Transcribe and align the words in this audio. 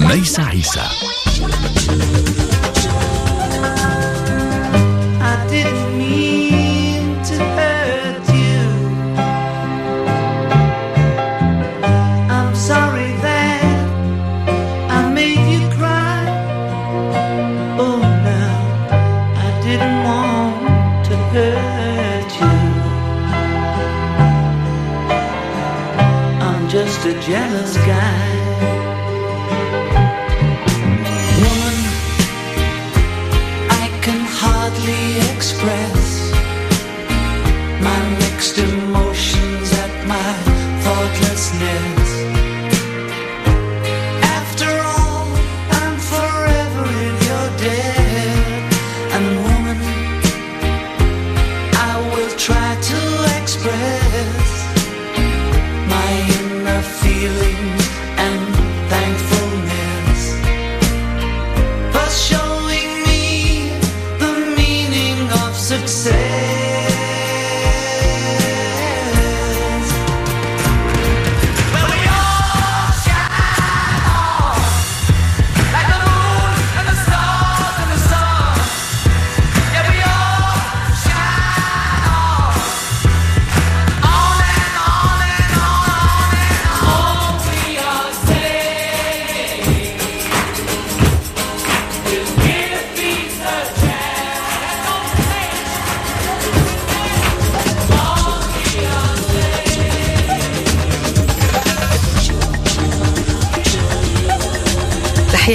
ليس 0.00 0.40
عيسى. 0.40 1.05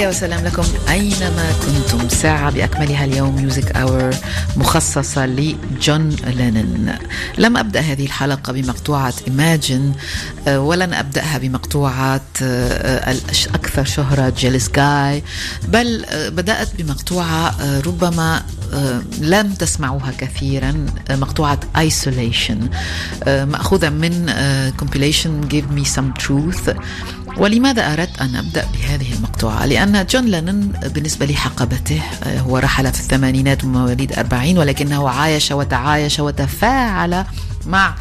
تحية 0.02 0.10
وسلام 0.10 0.44
لكم. 0.44 0.62
أينما 0.88 1.52
كنتم؟ 1.52 2.08
ساعة 2.08 2.50
بأكملها 2.50 3.04
اليوم 3.04 3.36
Music 3.36 3.76
Hour 3.76 4.10
مخصصة 4.56 5.26
لجون 5.26 6.08
لينن 6.08 6.98
لم 7.38 7.56
أبدأ 7.56 7.80
هذه 7.80 8.04
الحلقة 8.04 8.52
بمقطوعة 8.52 9.14
Imagine 9.26 9.96
آه، 10.48 10.60
ولن 10.60 10.94
أبدأها 10.94 11.38
بمقطوعة 11.38 12.20
آه، 12.42 13.10
الأكثر 13.10 13.84
شهرة 13.84 14.32
Jealous 14.38 14.68
Guy 14.68 15.22
بل 15.68 16.04
آه، 16.04 16.28
بدأت 16.28 16.68
بمقطوعة 16.78 17.54
ربما 17.86 18.42
لم 19.20 19.54
تسمعوها 19.54 20.12
كثيرا 20.18 20.86
مقطوعة 21.10 21.60
Isolation. 21.76 22.56
مأخوذة 23.26 23.88
من 23.88 24.32
compilation 24.80 25.52
Give 25.52 25.78
Me 25.78 25.84
Some 25.84 26.22
Truth. 26.24 26.74
ولماذا 27.36 27.92
أردت 27.92 28.20
أن 28.20 28.36
أبدأ 28.36 28.66
بهذه 28.74 29.12
المقطوعة؟ 29.14 29.66
لأن 29.66 30.06
جون 30.06 30.24
لينون 30.24 30.72
بالنسبة 30.94 31.26
لحقبته 31.26 32.02
آه، 32.24 32.38
هو 32.38 32.58
رحل 32.58 32.92
في 32.92 33.00
الثمانينات 33.00 33.64
ومواليد 33.64 34.12
أربعين 34.12 34.58
ولكنه 34.58 35.08
عايش 35.08 35.50
وتعايش 35.50 36.20
وتفاعل 36.20 37.24
مع 37.66 37.94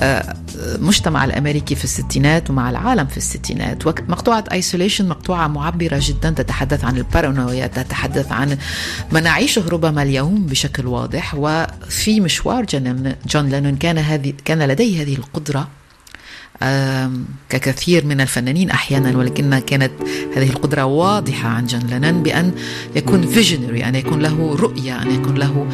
آه، 0.00 0.36
المجتمع 0.54 1.24
الأمريكي 1.24 1.74
في 1.74 1.84
الستينات 1.84 2.50
ومع 2.50 2.70
العالم 2.70 3.06
في 3.06 3.16
الستينات 3.16 3.86
مقطوعه 3.86 4.44
Isolation 4.52 5.08
مقطوعة 5.08 5.46
معبرة 5.46 6.00
جدا 6.02 6.30
تتحدث 6.30 6.84
عن 6.84 6.96
البارانويا 6.96 7.66
تتحدث 7.66 8.32
عن 8.32 8.58
ما 9.12 9.20
نعيشه 9.20 9.68
ربما 9.68 10.02
اليوم 10.02 10.46
بشكل 10.46 10.86
واضح 10.86 11.34
وفي 11.34 12.20
مشوار 12.20 12.64
جون 13.26 13.48
لينون 13.48 13.76
كان 13.76 13.98
هذه 13.98 14.32
كان 14.44 14.62
لديه 14.62 15.02
هذه 15.02 15.14
القدرة 15.14 15.68
ككثير 17.48 18.06
من 18.06 18.20
الفنانين 18.20 18.70
أحيانا 18.70 19.18
ولكن 19.18 19.58
كانت 19.58 19.92
هذه 20.36 20.50
القدرة 20.50 20.84
واضحة 20.84 21.48
عن 21.48 21.66
جون 21.66 21.80
لينون 21.90 22.22
بأن 22.22 22.52
يكون 22.96 23.26
visionary 23.26 23.84
أن 23.84 23.94
يكون 23.94 24.18
له 24.18 24.56
رؤية 24.56 25.02
أن 25.02 25.10
يكون 25.10 25.34
له 25.34 25.66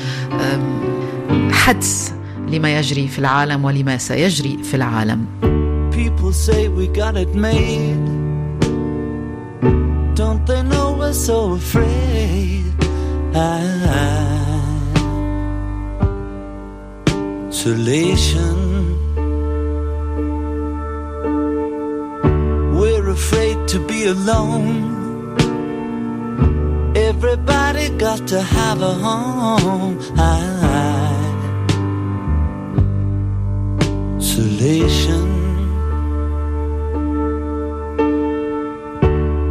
حدس 1.51 2.13
لما 2.49 2.79
يجري 2.79 3.09
في 3.09 3.19
العالم 3.19 3.65
ولما 3.65 3.99
سيجري 3.99 4.59
في 4.63 4.75
العالم. 4.75 5.27
People 5.93 6.33
say 6.33 6.69
we 6.69 6.87
got 6.89 7.17
it 7.17 7.35
made. 7.35 8.05
Don't 10.15 10.45
they 10.47 10.63
know 10.63 10.97
we're 10.99 11.13
so 11.13 11.55
afraid? 11.55 12.65
Isolation 17.51 18.64
afraid 23.15 23.57
to 23.69 23.79
be 23.87 24.01
alone. 24.17 24.71
Everybody 26.97 27.85
got 28.07 28.21
to 28.33 28.41
have 28.41 28.79
a 28.83 28.95
home. 29.07 29.95
Isolation. 34.19 35.27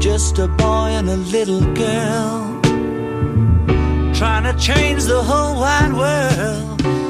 Just 0.07 0.39
a 0.39 0.47
boy 0.47 0.89
and 0.99 1.07
a 1.17 1.19
little 1.35 1.65
girl 1.85 2.61
trying 4.19 4.45
to 4.49 4.55
change 4.69 5.01
the 5.13 5.21
whole 5.29 5.55
wide 5.63 5.93
world. 6.01 7.02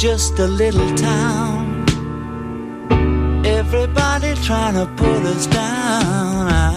Just 0.00 0.38
a 0.38 0.46
little 0.46 0.96
town. 0.96 1.84
Everybody 3.44 4.34
trying 4.36 4.72
to 4.72 4.86
put 4.96 5.22
us 5.26 5.46
down. 5.46 6.69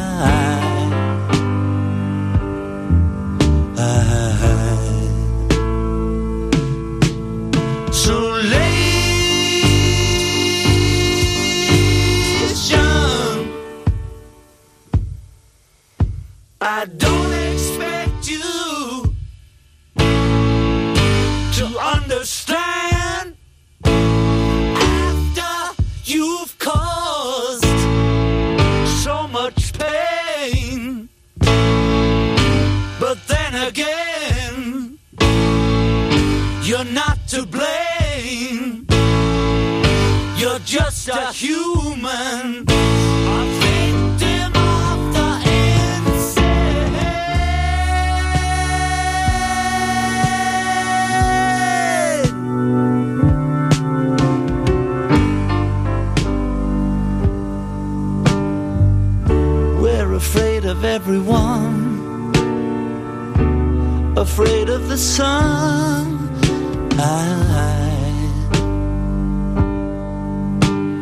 Afraid 64.17 64.69
of 64.69 64.87
the 64.89 64.97
sun. 64.97 66.29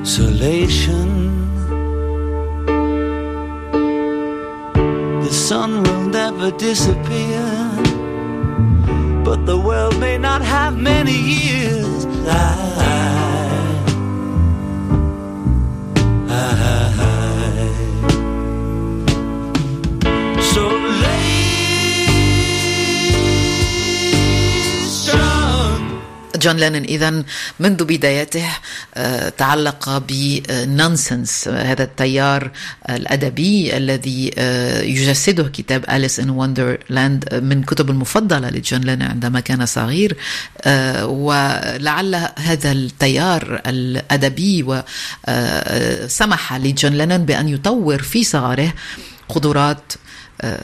Isolation. 0.02 1.10
The 5.24 5.32
sun 5.32 5.84
will 5.84 6.06
never 6.10 6.52
disappear, 6.52 7.44
but 9.24 9.46
the 9.46 9.58
world 9.58 10.00
may 10.00 10.18
not 10.18 10.42
have 10.42 10.78
many 10.78 11.16
years. 11.16 12.06
I 12.28 13.21
جون 26.42 26.58
لينون 26.58 26.84
إذا 26.84 27.24
منذ 27.60 27.84
بدايته 27.84 28.46
آه، 28.96 29.30
تعلق 29.30 30.04
ب 30.10 30.25
nonsense 30.25 31.48
هذا 31.48 31.84
التيار 31.84 32.52
الأدبي 32.90 33.78
الذي 33.78 34.32
آه، 34.38 34.82
يجسده 34.82 35.44
كتاب 35.44 35.86
Alice 35.90 36.20
in 36.20 36.30
Wonderland 36.30 37.36
من 37.44 37.64
كتب 37.64 37.90
المفضلة 37.90 38.50
لجون 38.50 38.82
لينون 38.82 39.02
عندما 39.02 39.40
كان 39.40 39.66
صغير 39.66 40.18
آه، 40.62 41.06
ولعل 41.06 42.16
هذا 42.38 42.72
التيار 42.72 43.62
الأدبي 43.68 44.64
وسمح 45.28 46.54
لجون 46.54 46.92
لينون 46.92 47.26
بأن 47.26 47.50
يطور 47.50 48.02
في 48.02 48.24
صغره 48.24 48.74
قدرات 49.30 49.94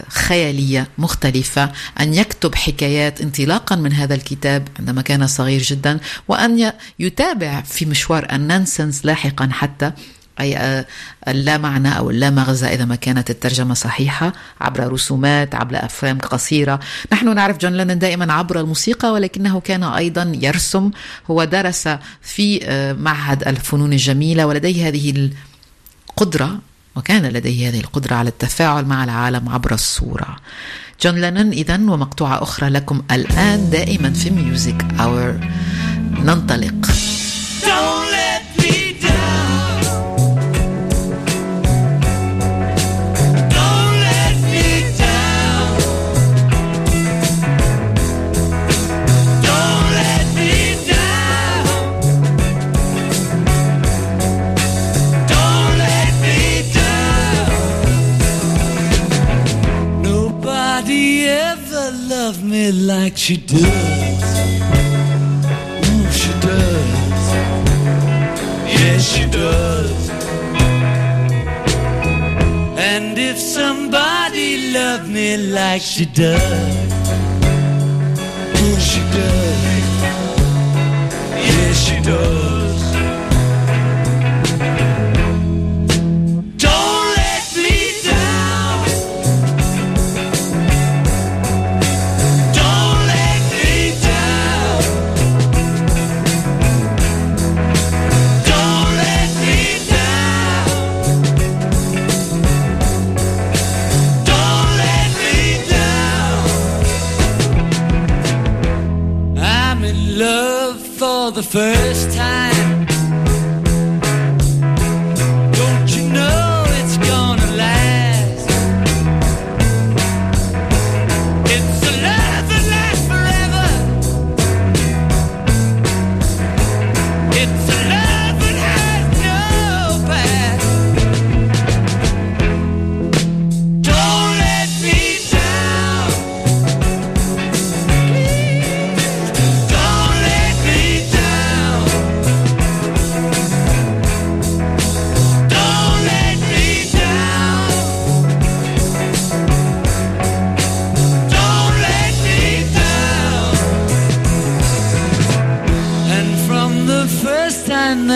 خيالية 0.08 0.88
مختلفة 0.98 1.72
أن 2.00 2.14
يكتب 2.14 2.56
حكايات 2.56 3.22
انطلاقا 3.22 3.76
من 3.76 3.94
هذا 3.94 4.16
الكتاب 4.16 4.68
عندما 4.80 5.02
كان 5.02 5.28
صغير 5.28 5.62
جدا 5.62 6.00
وأن 6.28 6.72
يتابع 7.00 7.62
في 7.62 7.86
مشوار 7.86 8.28
النانسنس 8.32 9.06
لاحقا 9.06 9.50
حتى 9.52 9.92
أي 10.40 10.58
آه، 10.58 10.86
اللا 11.28 11.58
معنى 11.58 11.98
أو 11.98 12.10
اللا 12.10 12.30
مغزى 12.30 12.68
إذا 12.68 12.86
ما 12.86 12.96
كانت 12.96 13.30
الترجمة 13.30 13.74
صحيحة 13.74 14.34
عبر 14.62 14.92
رسومات 14.94 15.56
عبر 15.56 15.86
أفلام 15.86 16.18
قصيرة. 16.18 16.80
نحن 17.14 17.36
نعرف 17.36 17.58
جون 17.58 17.78
لينن 17.78 18.00
دائما 18.00 18.34
عبر 18.34 18.60
الموسيقى 18.60 19.12
ولكنه 19.12 19.60
كان 19.60 19.84
أيضا 19.84 20.32
يرسم. 20.42 20.92
هو 21.32 21.44
درس 21.44 21.90
في 22.22 22.60
آه، 22.64 22.94
معهد 22.94 23.48
الفنون 23.48 23.94
الجميلة 23.94 24.46
ولديه 24.46 24.88
هذه 24.88 25.30
القدرة 26.10 26.60
وكان 26.98 27.26
لديه 27.26 27.70
هذه 27.70 27.80
القدرة 27.80 28.16
على 28.16 28.30
التفاعل 28.30 28.86
مع 28.86 29.04
العالم 29.04 29.50
عبر 29.50 29.74
الصورة. 29.74 30.36
جون 31.02 31.22
لينون 31.22 31.52
إذا 31.52 31.76
ومقطوعة 31.76 32.44
أخرى 32.44 32.70
لكم 32.70 33.02
الآن 33.12 33.70
دائما 33.70 34.14
في 34.14 34.30
Music 34.30 34.86
Hour 35.00 35.40
ننطلق. 36.24 36.88
She 63.28 63.36
does. 63.36 63.60
Ooh, 65.90 66.12
she 66.14 66.32
does. 66.40 67.24
Yes, 68.74 69.02
she 69.04 69.26
does. 69.30 70.10
And 72.80 73.18
if 73.18 73.38
somebody 73.38 74.72
loved 74.72 75.10
me 75.10 75.36
like 75.36 75.82
she 75.82 76.06
does, 76.06 76.77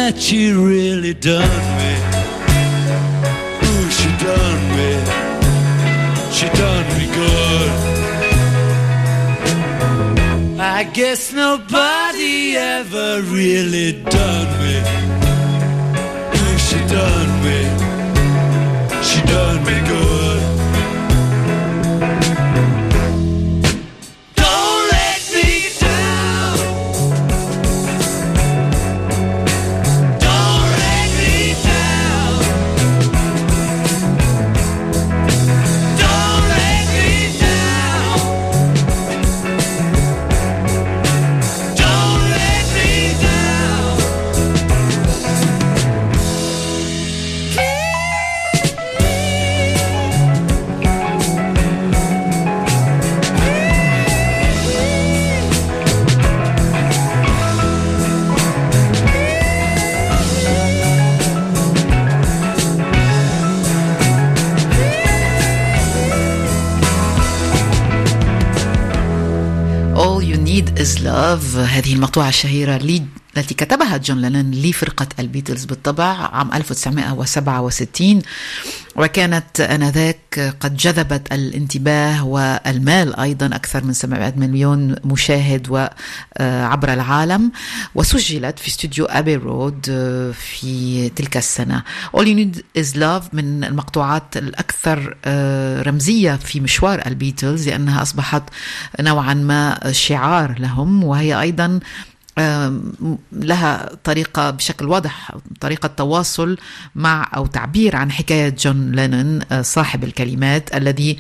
she 0.10 0.52
really 0.52 1.14
done 1.14 1.58
me. 1.78 1.94
Ooh, 3.68 3.90
she 3.98 4.10
done 4.26 4.64
me. 4.78 4.92
She 6.32 6.48
done 6.62 6.88
me 6.98 7.06
good. 7.20 7.72
I 10.60 10.84
guess 10.94 11.32
nobody 11.34 12.56
ever 12.56 13.22
really 13.22 14.02
done 14.04 14.50
me. 14.60 14.61
Love 71.32 71.56
هذه 71.56 71.94
المقطوعة 71.94 72.30
الشهيرة 72.30 72.78
التي 73.38 73.54
كتبها 73.54 73.98
جون 73.98 74.22
لينون 74.22 74.52
لفرقة 74.52 75.08
البيتلز 75.20 75.66
بالطبع 75.66 76.06
عام 76.06 76.54
1967 76.54 78.22
وكانت 78.96 79.62
آنذاك 79.62 80.56
قد 80.60 80.78
جذبت 80.78 81.34
الانتباه 81.34 82.26
والمال 82.26 83.20
أيضا 83.20 83.46
أكثر 83.46 83.84
من 83.84 83.94
700 83.94 84.34
مليون 84.38 84.96
مشاهد 85.06 85.70
وعبر 85.70 86.94
العالم 86.94 87.52
وسجلت 87.96 88.60
في 88.60 88.68
استوديو 88.68 89.06
Abbey 89.06 89.36
Road 89.36 89.86
في 90.34 91.10
تلك 91.10 91.38
السنة. 91.38 91.84
All 92.18 92.26
You 92.26 92.36
Need 92.36 92.58
Is 92.82 92.96
Love 92.96 93.34
من 93.34 93.64
المقطوعات 93.64 94.38
الأكثر 94.38 95.18
رمزية 95.88 96.36
في 96.36 96.60
مشوار 96.60 97.02
البيتلز 97.06 97.70
لأنها 97.70 98.02
أصبحت 98.02 98.44
نوعا 99.00 99.34
ما 99.34 99.92
شعار 99.92 100.60
لهم 100.60 101.04
وهي 101.04 101.42
أيضا 101.42 101.80
لها 103.32 103.90
طريقة 104.04 104.50
بشكل 104.50 104.86
واضح 104.86 105.32
طريقة 105.62 105.88
تواصل 105.88 106.58
مع 106.96 107.32
أو 107.36 107.46
تعبير 107.46 107.96
عن 107.96 108.12
حكاية 108.12 108.50
جون 108.50 108.92
لينون 108.92 109.40
صاحب 109.62 110.04
الكلمات 110.04 110.76
الذي 110.76 111.18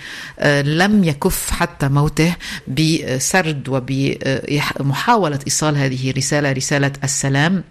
لم 0.63 1.03
يكف 1.03 1.51
حتى 1.51 1.87
موته 1.87 2.35
بسرد 2.67 3.69
وبمحاولة 3.69 5.39
إيصال 5.47 5.77
هذه 5.77 6.11
الرسالة 6.11 6.51
رسالة 6.51 6.91
السلام. 7.03 7.63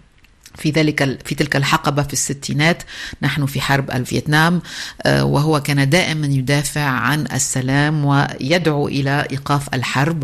في 0.57 0.71
ذلك 0.71 1.19
في 1.25 1.35
تلك 1.35 1.55
الحقبة 1.55 2.03
في 2.03 2.13
الستينات 2.13 2.83
نحن 3.21 3.45
في 3.45 3.61
حرب 3.61 3.91
الفيتنام 3.91 4.61
وهو 5.05 5.61
كان 5.61 5.89
دائما 5.89 6.27
يدافع 6.27 6.81
عن 6.81 7.27
السلام 7.33 8.05
ويدعو 8.05 8.87
إلى 8.87 9.27
إيقاف 9.31 9.73
الحرب 9.73 10.23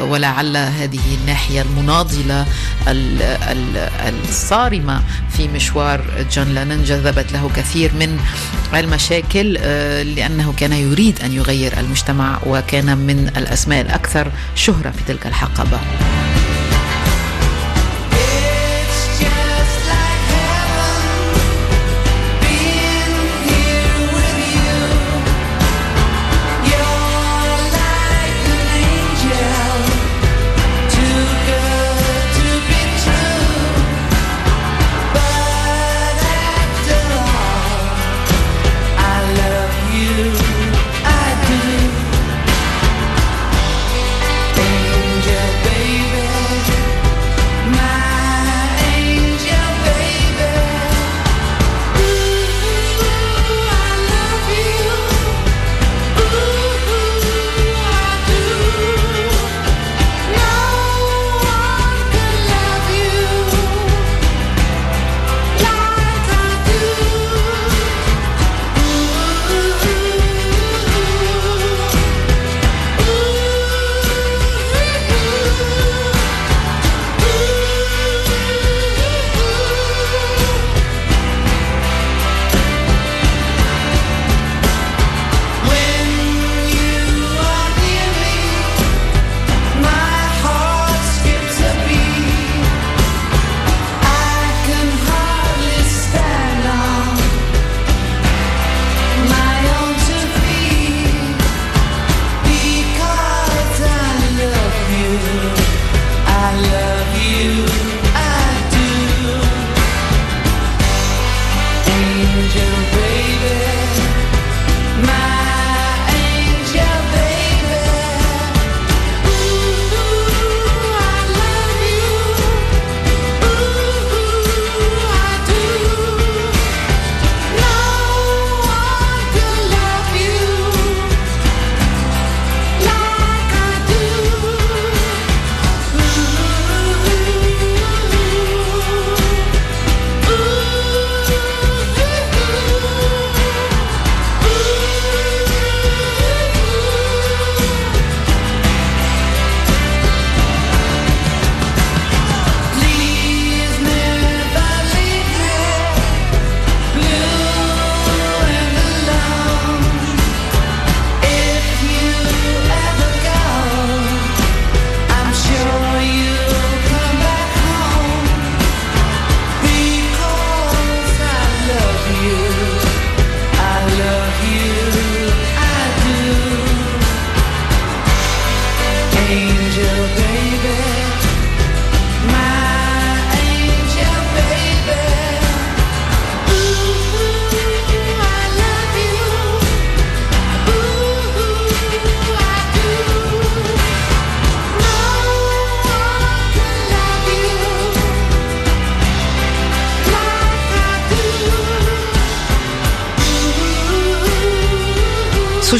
ولعل 0.00 0.56
هذه 0.56 1.16
الناحية 1.20 1.62
المناضلة 1.62 2.46
الصارمة 4.28 5.02
في 5.30 5.48
مشوار 5.48 6.26
جون 6.32 6.54
لانون 6.54 6.84
جذبت 6.84 7.32
له 7.32 7.50
كثير 7.56 7.94
من 7.94 8.18
المشاكل 8.74 9.52
لأنه 10.14 10.54
كان 10.56 10.72
يريد 10.72 11.20
أن 11.20 11.32
يغير 11.32 11.80
المجتمع 11.80 12.40
وكان 12.46 12.98
من 12.98 13.28
الأسماء 13.36 13.80
الأكثر 13.80 14.32
شهرة 14.54 14.90
في 14.90 15.04
تلك 15.08 15.26
الحقبة. 15.26 15.80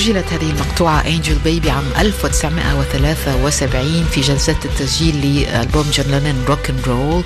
سجلت 0.07 0.33
هذه 0.33 0.51
المقطوعة 0.51 1.01
Angel 1.07 1.35
Baby 1.45 1.71
عام 1.71 1.85
1973 1.99 4.05
في 4.05 4.21
جلسات 4.21 4.65
التسجيل 4.65 5.43
لألبوم 5.43 5.85
جون 5.93 6.07
لينون 6.07 6.45
Rock 6.49 6.71
and 6.71 6.89
Roll 6.89 7.25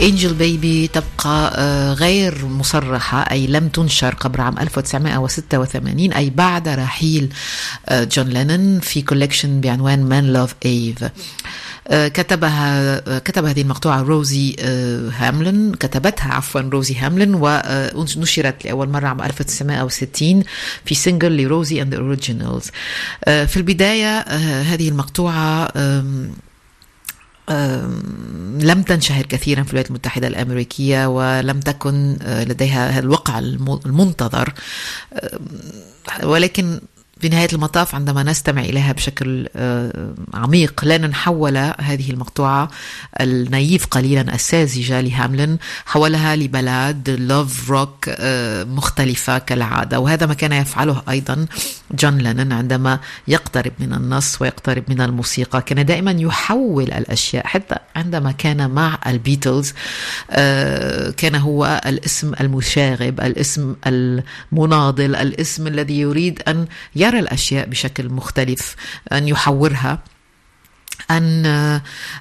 Angel 0.00 0.34
Baby 0.34 0.88
تبقى 0.88 1.52
غير 1.94 2.44
مصرحة 2.46 3.20
أي 3.30 3.46
لم 3.46 3.68
تنشر 3.68 4.14
قبل 4.14 4.40
عام 4.40 4.58
1986 4.58 6.12
أي 6.12 6.30
بعد 6.30 6.68
رحيل 6.68 7.28
جون 7.90 8.26
لينون 8.26 8.80
في 8.80 9.02
collection 9.02 9.60
بعنوان 9.60 10.08
Menlove 10.08 10.54
Ave 10.64 11.04
كتبها 11.88 12.98
كتب 13.18 13.44
هذه 13.44 13.62
المقطوعة 13.62 14.02
روزي 14.02 14.56
هاملن 15.16 15.74
كتبتها 15.74 16.32
عفوا 16.32 16.60
روزي 16.60 16.96
هاملن 16.96 17.34
ونشرت 17.94 18.64
لأول 18.64 18.88
مرة 18.88 19.06
عام 19.06 19.22
1960 19.22 20.42
في 20.84 20.94
single 20.94 21.42
ل 21.42 21.49
Rosie 21.49 21.82
and 21.82 21.94
Originals 21.94 22.70
في 23.26 23.56
البداية 23.56 24.20
هذه 24.62 24.88
المقطوعة 24.88 25.68
لم 28.60 28.82
تشتهر 28.86 29.26
كثيرا 29.26 29.62
في 29.62 29.68
الولايات 29.68 29.90
المتحدة 29.90 30.28
الأمريكية 30.28 31.06
ولم 31.06 31.60
تكن 31.60 32.16
لديها 32.22 32.98
الوقع 32.98 33.38
المنتظر. 33.38 34.52
ولكن 36.22 36.80
في 37.20 37.28
نهاية 37.28 37.48
المطاف 37.52 37.94
عندما 37.94 38.22
نستمع 38.22 38.62
إليها 38.62 38.92
بشكل 38.92 39.48
آه، 39.56 40.14
عميق 40.34 40.84
لينون 40.84 40.98
حول 40.98 41.56
هذه 41.80 42.10
المقطوعة 42.10 42.70
ال 43.20 43.31
naive 43.31 43.86
قليلا 43.86 44.34
الساذجة 44.34 45.00
لهاملن 45.00 45.58
حولها 45.86 46.36
ل 46.36 46.47
ballad 46.47 47.10
love 47.10 47.70
rock 47.70 48.08
آه، 48.08 48.64
مختلفة 48.64 49.38
كالعادة. 49.38 50.00
وهذا 50.00 50.26
ما 50.26 50.34
كان 50.34 50.52
يفعله 50.52 51.02
أيضا 51.08 51.46
جون 51.92 52.18
لينون 52.18 52.52
عندما 52.52 53.00
يقترب 53.28 53.72
من 53.78 53.92
النص 53.92 54.42
ويقترب 54.42 54.84
من 54.88 55.00
الموسيقى. 55.00 55.62
كان 55.62 55.86
دائما 55.86 56.10
يحول 56.10 56.84
الأشياء. 56.92 57.46
حتى 57.46 57.76
عندما 57.96 58.32
كان 58.32 58.70
مع 58.70 58.98
البيتلز 59.06 59.72
آه، 60.30 61.10
كان 61.10 61.34
هو 61.34 61.80
الاسم 61.86 62.32
المشاغب 62.40 63.20
الاسم 63.20 63.74
المناضل 63.86 65.16
الاسم 65.16 65.66
الذي 65.66 66.00
يريد 66.00 66.42
أن 66.48 66.66
يرى 66.96 67.09
الأشياء 67.18 67.66
بشكل 67.66 68.08
مختلف 68.08 68.76
أن 69.12 69.28
يحورها 69.28 69.98
أن 71.10 71.46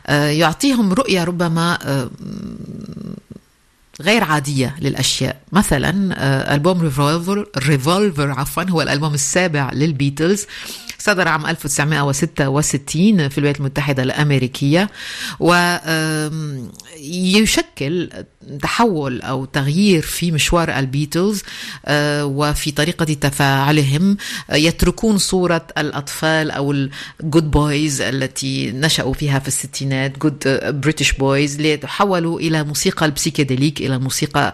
آه، 0.08 0.30
يعطيهم 0.30 0.94
رؤية 0.94 1.24
ربما 1.24 1.80
آه، 1.84 2.10
غير 4.02 4.24
عادية 4.24 4.76
للأشياء. 4.82 5.42
مثلا 5.52 6.16
آه، 6.18 6.56
ألبوم 6.56 6.82
Revolver 6.82 7.46
Revolver 7.58 8.32
عفوا 8.32 8.64
هو 8.64 8.82
الألبوم 8.82 9.14
السابع 9.14 9.72
للبيتلز 9.74 10.46
صدر 10.98 11.28
عام 11.28 11.46
1966 11.46 13.30
في 13.30 13.38
الولايات 13.38 13.60
المتحدة 13.60 14.04
الأمريكية 14.04 14.90
ويشكل 17.00 18.10
تحول 18.62 19.22
أو 19.22 19.46
تغيير 19.46 20.02
في 20.02 20.32
مشوار 20.32 20.80
البيتلز 20.80 21.44
آه، 21.86 22.26
وفي 22.26 22.72
طريقة 22.72 23.06
تفاعلهم 23.06 24.18
يتركون 24.52 25.18
صورة 25.18 25.68
الأطفال 25.78 26.52
أو 26.52 26.72
ال 26.72 26.88
good 26.88 27.52
boys 27.52 28.02
التي 28.02 28.72
نشأوا 28.72 29.14
فيها 29.14 29.40
في 29.40 29.48
الستينات 29.48 30.18
good 30.18 30.60
British 30.82 31.12
boys 31.12 31.62
ليتحولوا 31.62 32.40
إلى 32.40 32.64
موسيقى 32.64 33.06
ال 33.06 33.12
psychedelic 33.12 33.82
إلى 33.82 33.98
موسيقى 33.98 34.54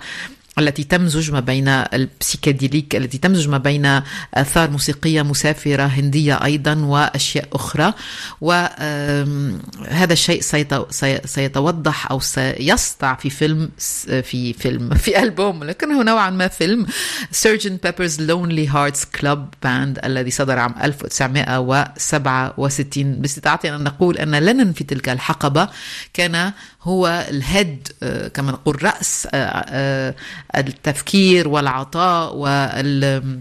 التي 0.59 0.83
تمزج 0.83 1.31
ما 1.31 1.39
بين 1.39 1.67
ال 1.67 1.78
psychedelic 1.78 2.95
التي 2.95 3.17
تمزج 3.17 3.49
ما 3.49 3.57
بين 3.57 4.01
آثار 4.33 4.69
موسيقية 4.69 5.21
مسافرة 5.21 5.83
هندية 5.83 6.43
أيضا 6.43 6.75
وأشياء 6.75 7.47
أخرى. 7.53 7.93
وهذا 8.41 10.13
الشيء 10.13 10.41
سيتوضح 11.25 12.11
أو 12.11 12.19
سيسطع 12.19 13.15
في 13.15 13.29
فيلم 13.29 13.69
في 14.23 14.53
فيلم 14.53 14.89
في 15.05 15.23
ألبوم 15.23 15.63
لكنه 15.63 16.03
نوعا 16.03 16.29
ما 16.29 16.47
فيلم 16.47 16.85
Sergeant 17.31 17.77
Pepper's 17.83 18.21
Lonely 18.21 18.67
Hearts 18.67 19.05
Club 19.05 19.45
Band 19.63 19.99
الذي 20.05 20.31
صدر 20.31 20.59
عام 20.59 20.75
1967 20.83 23.13
باستطاعتنا 23.13 23.75
أن 23.75 23.83
نقول 23.83 24.17
أن 24.17 24.35
لينون 24.35 24.73
في 24.73 24.83
تلك 24.83 25.09
الحقبة. 25.09 25.69
كان 26.13 26.51
هو 26.85 27.25
ال 27.29 27.41
head 27.41 27.87
آه، 28.03 28.27
كما 28.27 28.51
نقول 28.51 28.83
رأس 28.83 29.27
آه، 29.33 29.37
آه، 29.69 30.15
التفكير 30.57 31.47
والعطاء 31.47 32.35
وال 32.35 33.39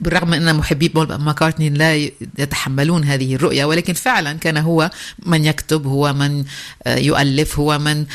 بالرغم 0.00 0.34
أن 0.34 0.56
محبي 0.56 0.88
بول 0.88 1.14
ماكارتني 1.14 1.70
لا 1.70 1.94
يتحملون 2.38 3.04
هذه 3.04 3.34
الرؤية 3.34 3.64
ولكن 3.64 3.92
فعلا 3.92 4.32
كان 4.32 4.56
هو 4.56 4.90
من 5.26 5.44
يكتب 5.44 5.86
هو 5.86 6.12
من 6.12 6.44
يؤلف 6.86 7.58
هو 7.58 7.78
من 7.78 8.06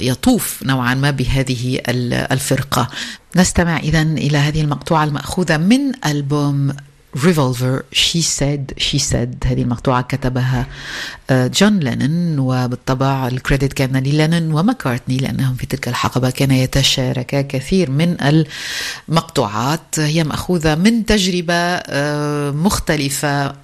يطوف 0.00 0.62
نوعا 0.62 0.94
ما 0.94 1.10
بهذه 1.10 1.80
الفرقة. 2.32 2.88
نستمع 3.36 3.76
اذا 3.76 4.02
إلى 4.02 4.38
هذه 4.38 4.60
المقطوعة 4.60 5.04
المأخوذة 5.04 5.56
من 5.56 6.06
ألبوم 6.06 6.72
Revolver 7.24 7.82
She 7.92 8.22
Said 8.22 8.72
She 8.78 8.98
Said 8.98 9.44
هذه 9.46 9.62
المقطوعة 9.62 10.02
كتبها 10.02 10.66
جون 11.30 11.78
لينون 11.78 12.38
وبالطبع 12.38 13.28
ال 13.28 13.34
credit 13.34 13.72
كان 13.72 13.96
للينون 13.96 14.52
وماكارتني 14.52 15.16
لأنهم 15.16 15.54
في 15.54 15.66
تلك 15.66 15.88
الحقبة 15.88 16.30
كان 16.30 16.50
يتشاركا 16.50 17.42
كثير 17.42 17.90
من 17.90 18.16
المقطوعات. 19.08 19.98
هي 19.98 20.24
مأخوذة 20.24 20.74
من 20.74 21.06
تجربة 21.06 21.54
آه، 21.54 22.50
مختلفة 22.50 23.54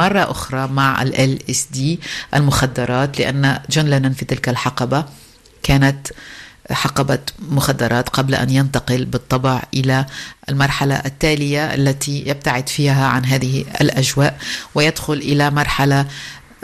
مرة 0.00 0.30
أخرى 0.30 0.66
مع 0.66 1.02
LSD 1.02 2.00
المخدرات 2.34 3.18
لأن 3.18 3.58
جون 3.70 3.84
لينن 3.84 4.12
في 4.12 4.24
تلك 4.24 4.48
الحقبة 4.48 5.04
كانت 5.62 6.08
حقبة 6.70 7.18
مخدرات 7.48 8.08
قبل 8.08 8.34
أن 8.34 8.50
ينتقل 8.50 9.04
بالطبع 9.04 9.62
إلى 9.74 10.06
المرحلة 10.48 10.94
التالية 10.94 11.74
التي 11.74 12.24
يبتعد 12.26 12.68
فيها 12.68 13.06
عن 13.06 13.24
هذه 13.24 13.64
الأجواء 13.80 14.38
ويدخل 14.74 15.14
إلى 15.14 15.50
مرحلة 15.50 16.06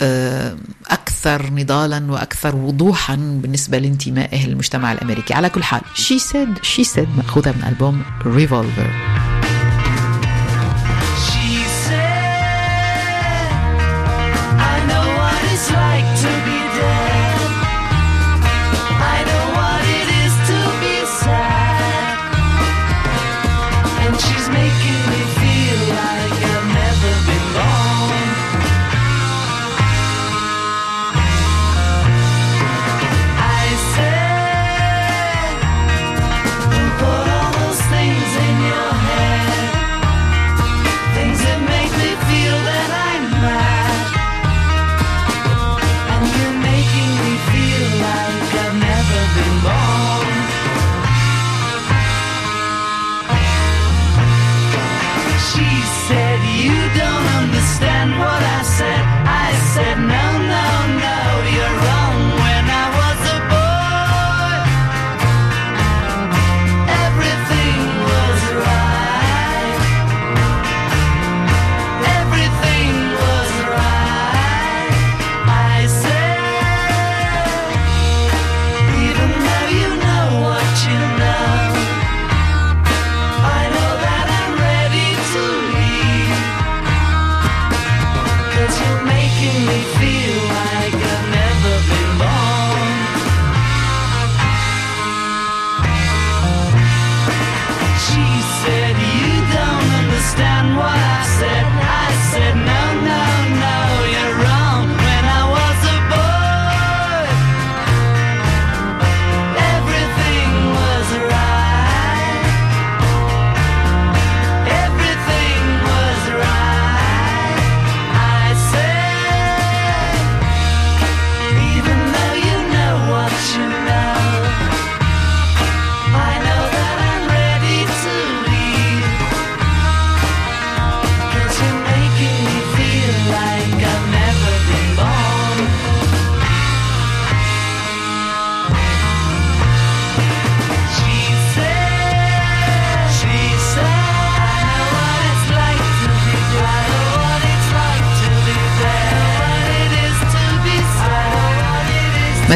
آه، 0.03 0.57
أكثر 0.91 1.51
نضالا 1.51 2.13
وأكثر 2.13 2.57
وضوحا 2.57 3.15
بالنسبة 3.17 3.79
لانتمائه 3.79 4.47
للمجتمع 4.47 4.93
الأمريكي. 4.93 5.35
على 5.35 5.51
كل 5.51 5.63
حال 5.63 5.81
She 5.95 6.19
Said 6.19 6.65
She 6.67 6.85
Said 6.95 7.09
مأخوذة 7.17 7.53
من 7.53 7.65
ألبوم 7.69 8.03
Revolver. 8.25 9.40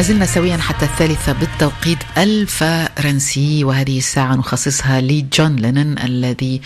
زلنا 0.05 0.25
سويا 0.25 0.57
حتى 0.57 0.85
الثالثة 0.85 1.33
بالتوقيت 1.33 1.97
الفرنسي 2.17 3.63
وهذه 3.63 3.97
الساعة 3.97 4.35
نخصصها 4.35 5.01
لجون 5.01 5.55
لينن 5.55 5.99
الذي 5.99 6.61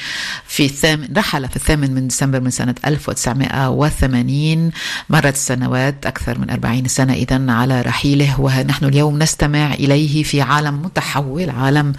في 0.47 0.65
الثامن 0.65 1.07
رحل 1.17 1.49
في 1.49 1.55
الثامن 1.55 1.93
من 1.93 2.07
ديسمبر 2.07 2.39
من 2.39 2.49
سنة 2.49 2.75
1980 2.85 4.71
مرت 5.09 5.33
السنوات 5.33 6.05
أكثر 6.05 6.39
من 6.39 6.49
40 6.49 6.87
سنة 6.87 7.13
إذا 7.13 7.51
على 7.51 7.81
رحيله 7.81 8.41
ونحن 8.41 8.85
اليوم 8.85 9.19
نستمع 9.19 9.73
إليه 9.73 10.23
في 10.23 10.41
عالم 10.41 10.81
متحول 10.81 11.49
عالم 11.49 11.93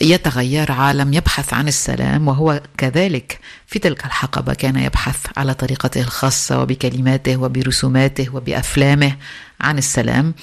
يتغير 0.00 0.72
عالم 0.72 1.12
يبحث 1.12 1.54
عن 1.54 1.68
السلام 1.68 2.28
وهو 2.28 2.62
كذلك 2.78 3.38
في 3.66 3.78
تلك 3.78 4.04
الحقبة 4.04 4.54
كان 4.54 4.76
يبحث 4.76 5.26
على 5.36 5.54
طريقته 5.54 6.00
الخاصة 6.00 6.62
وبكلماته 6.62 7.36
وبرسوماته 7.36 8.34
وبأفلامه 8.34 9.16
عن 9.60 9.78
السلام. 9.78 10.34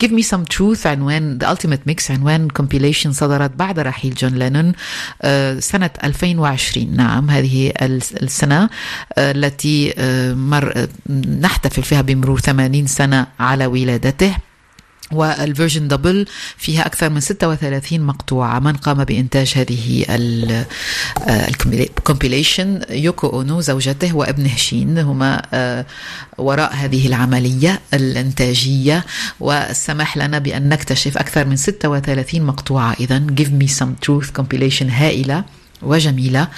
Give 0.00 0.12
Me 0.12 0.22
Some 0.22 0.44
Truth 0.56 0.86
عنوان 0.86 1.38
The 1.38 1.46
Ultimate 1.46 1.90
Mix 1.90 2.10
عنوان 2.10 2.48
compilation 2.62 3.10
صدرت 3.10 3.50
بعد 3.50 3.78
رحيل 3.78 4.14
جون 4.14 4.34
لينون 4.34 4.72
سنة 5.60 5.90
2020 6.04 6.96
نعم 6.96 7.30
هذه 7.30 7.72
السنة 7.78 8.70
التي 9.18 9.94
مر 10.34 10.86
نحتفل 11.40 11.82
فيها 11.82 12.00
بمرور 12.02 12.40
80 12.40 12.86
سنة 12.86 13.26
على 13.40 13.66
ولادته. 13.66 14.36
وال 15.12 15.29
version 15.29 15.88
double 15.88 16.26
فيها 16.56 16.86
أكثر 16.86 17.10
من 17.10 17.20
36 17.20 18.00
مقطوعة. 18.00 18.58
من 18.58 18.72
قام 18.72 19.04
بإنتاج 19.04 19.52
هذه 19.56 20.04
ال 21.28 21.41
compilation 21.41 22.80
يوكو 22.90 23.26
أونو 23.26 23.60
زوجته 23.60 24.16
وابنه 24.16 24.56
شون 24.56 24.98
هما 24.98 25.42
وراء 26.38 26.74
هذه 26.74 27.06
العملية 27.06 27.80
الإنتاجية. 27.94 29.04
والسمح 29.40 30.16
لنا 30.16 30.38
بأن 30.38 30.68
نكتشف 30.68 31.18
أكثر 31.18 31.44
من 31.44 31.56
36 31.56 32.42
مقطوعة. 32.42 32.96
إذا 33.00 33.22
Give 33.40 33.62
Me 33.62 33.68
Some 33.68 34.06
Truth 34.06 34.30
compilation 34.40 34.86
هائلة. 34.90 35.44
وجميلة. 35.82 36.48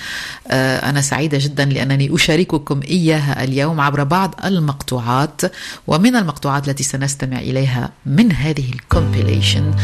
أنا 0.50 1.00
سعيدة 1.00 1.38
جدا 1.38 1.64
لأنني 1.64 2.14
أشارككم 2.14 2.80
إياها 2.82 3.44
اليوم 3.44 3.80
عبر 3.80 4.04
بعض 4.04 4.34
المقطوعات 4.44 5.40
ومن 5.86 6.16
المقطوعات 6.16 6.68
التي 6.68 6.84
سنستمع 6.84 7.38
إليها 7.38 7.90
من 8.06 8.32
هذه 8.32 8.70
الكومبيليشن 8.72 9.74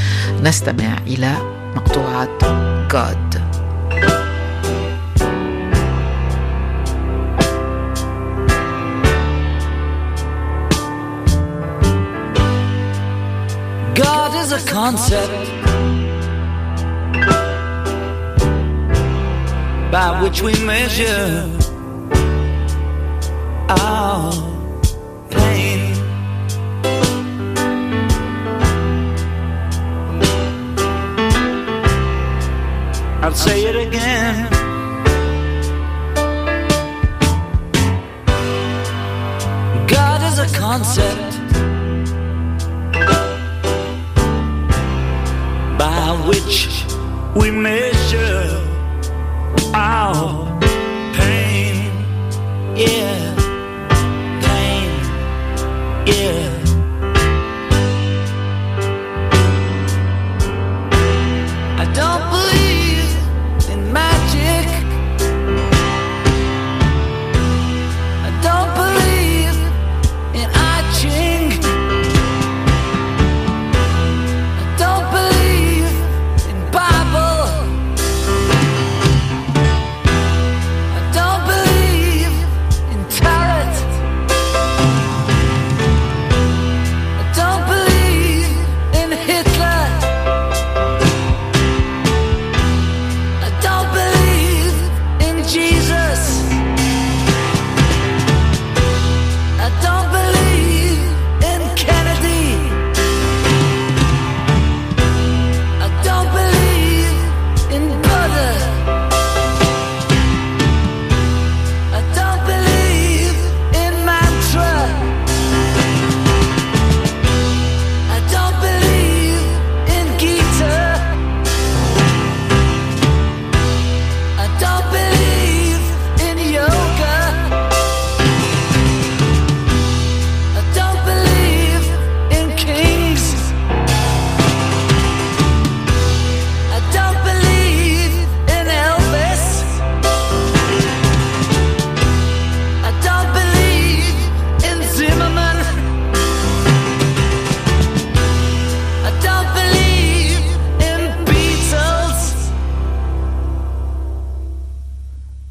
نستمع 0.43 0.99
إلى 1.07 1.37
مقطوعة 1.77 2.59
God. 2.89 3.37
God 13.95 14.33
is 14.43 14.53
a 14.53 14.61
concept. 14.67 15.59
By 19.91 20.21
which 20.23 20.43
we 20.43 20.53
measure 20.65 21.51
our 23.71 24.33
pain. 25.31 25.95
I'll 33.23 33.33
say 33.33 33.65
it 33.65 33.77
again. 33.77 34.51
God 39.87 40.23
is 40.31 40.39
a 40.39 40.59
concept 40.59 41.33
by 45.79 46.25
which 46.29 46.85
we 47.35 47.51
measure 47.51 48.68
I 49.57 49.98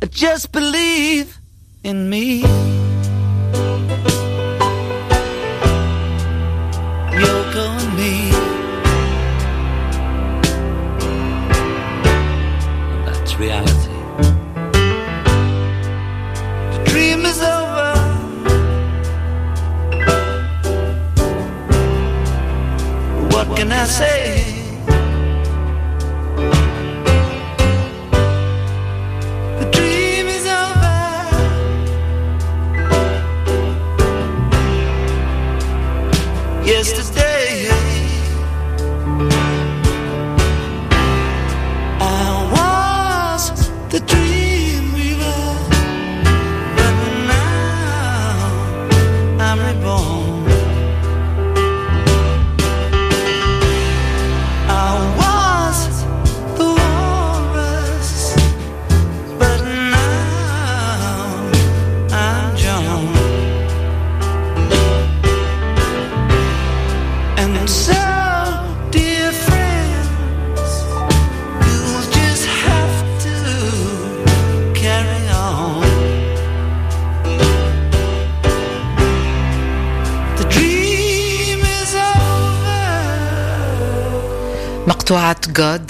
just 0.07 0.51
believe 0.51 1.37
in 1.83 2.09
me. 2.09 2.76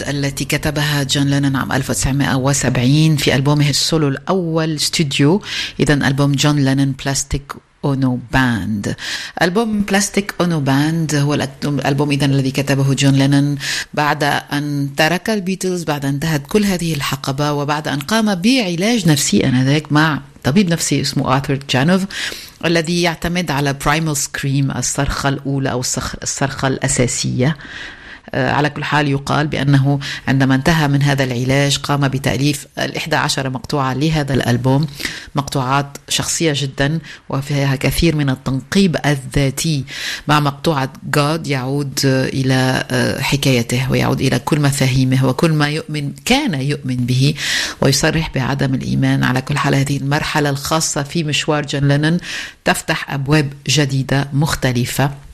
التي 0.09 0.45
كتبها 0.45 1.03
جون 1.03 1.27
لينون 1.27 1.55
عام 1.55 1.71
1970 1.71 3.15
في 3.15 3.35
ألبومه 3.35 3.69
السولو 3.69 4.07
الأول 4.07 4.75
استوديو 4.75 5.41
إذا 5.79 5.93
ألبوم 5.93 6.31
جون 6.31 6.55
لينون 6.65 6.91
Plastic 6.91 7.53
Ono 7.85 8.19
Band 8.33 8.95
ألبوم 9.41 9.81
Plastic 9.81 10.33
Ono 10.41 10.59
Band 10.59 11.15
هو 11.15 11.33
الألبوم 11.33 12.11
اذا 12.11 12.25
الذي 12.25 12.51
كتبه 12.51 12.93
جون 12.93 13.13
لينون 13.13 13.55
بعد 13.93 14.23
أن 14.23 14.89
ترك 14.97 15.29
البيتلز 15.29 15.83
بعد 15.83 16.05
أن 16.05 16.13
انتهت 16.13 16.47
كل 16.47 16.65
هذه 16.65 16.93
الحقبة 16.93 17.51
وبعد 17.51 17.87
أن 17.87 17.99
قام 17.99 18.35
بعلاج 18.35 19.07
نفسي 19.07 19.45
آنذاك 19.45 19.91
مع 19.91 20.21
طبيب 20.43 20.69
نفسي 20.69 21.01
اسمه 21.01 21.33
آرثر 21.35 21.59
جانوف 21.69 22.05
الذي 22.65 23.01
يعتمد 23.01 23.51
على 23.51 23.73
Primal 23.73 24.17
Scream 24.17 24.71
الصرخة 24.71 25.29
الأولى 25.29 25.71
أو 25.71 25.79
الصرخة 26.23 26.67
الأساسية. 26.67 27.57
على 28.33 28.69
كل 28.69 28.83
حال 28.83 29.07
يقال 29.07 29.47
بأنه 29.47 29.99
عندما 30.27 30.55
انتهى 30.55 30.87
من 30.87 31.01
هذا 31.01 31.23
العلاج 31.23 31.77
قام 31.77 32.07
بتأليف 32.07 32.67
الإحدى 32.79 33.15
عشر 33.15 33.49
مقطوعة 33.49 33.93
لهذا 33.93 34.33
الألبوم 34.33 34.87
مقطوعات 35.35 35.97
شخصية 36.09 36.53
جدا 36.55 36.99
وفيها 37.29 37.75
كثير 37.75 38.15
من 38.15 38.29
التنقيب 38.29 38.97
الذاتي 39.05 39.85
مع 40.27 40.39
مقطوعة 40.39 40.89
God 41.17 41.47
يعود 41.47 41.99
إلى 42.05 42.85
آه، 42.91 43.21
حكايته 43.21 43.91
ويعود 43.91 44.21
إلى 44.21 44.39
كل 44.39 44.61
مفاهيمه 44.61 45.25
وكل 45.25 45.51
ما 45.51 45.69
يؤمن 45.69 46.13
كان 46.25 46.61
يؤمن 46.61 46.95
به 46.95 47.33
ويصرح 47.81 48.31
بعدم 48.35 48.73
الإيمان. 48.73 49.23
على 49.23 49.41
كل 49.41 49.57
حال 49.57 49.75
هذه 49.75 49.97
المرحلة 49.97 50.49
الخاصة 50.49 51.03
في 51.03 51.23
مشوار 51.23 51.65
جون 51.65 51.87
لينون 51.87 52.17
تفتح 52.65 53.11
أبواب 53.13 53.53
جديدة 53.67 54.27
مختلفة. 54.33 55.26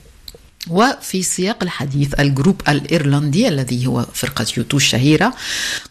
وفي 0.70 1.24
سياق 1.24 1.64
الحديث 1.64 2.20
ال 2.20 2.27
group 2.27 2.62
الإيرلندي 2.68 3.48
الذي 3.48 3.88
هو 3.88 4.06
فرقة 4.14 4.46
U2 4.58 4.78
الشهيرة 4.78 5.34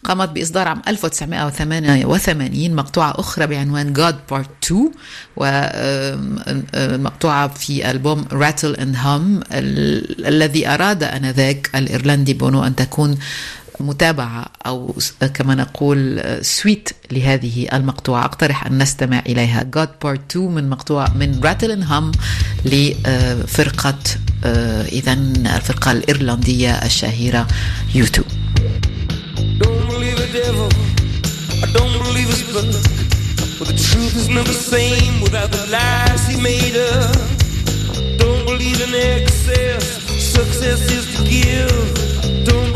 قامت 0.03 0.29
بإصدار 0.29 0.67
عام 0.67 0.81
1988 0.87 2.75
مقطوعة 2.75 3.11
أخرى 3.19 3.47
بعنوان 3.47 3.93
God 3.95 4.15
Part 4.33 4.47
2 4.65 4.91
ومقطوعة 6.95 7.47
في 7.47 7.91
ألبوم 7.91 8.25
Rattle 8.25 8.75
and 8.77 8.95
Hum 8.95 9.43
الذي 9.53 10.67
أراد 10.67 11.03
أنذاك 11.03 11.69
الإيرلندي 11.75 12.33
بونو 12.33 12.63
أن 12.63 12.75
تكون 12.75 13.17
متابعة 13.83 14.45
أو 14.65 14.95
كما 15.33 15.55
نقول 15.55 16.19
آه، 16.19 16.41
suite 16.41 16.89
لهذه 17.11 17.67
المقطوعة. 17.73 18.25
أقترح 18.25 18.65
أن 18.65 18.77
نستمع 18.77 19.19
إليها. 19.19 19.67
God 19.77 19.89
Part 20.05 20.19
2 20.31 20.51
من 20.51 20.69
مقطوعة 20.69 21.13
من 21.17 21.41
Rattle 21.41 21.71
and 21.77 21.89
Hum 21.89 22.17
لفرقة 22.65 23.99
آه، 24.45 24.85
إذا 24.85 25.13
الفرقة 25.13 25.91
الإيرلندية 25.91 26.71
الشهيرة 26.71 27.47
U2 27.93 28.21
Success 40.33 40.81
is 40.91 41.05
to 41.15 41.23
give. 41.29 42.12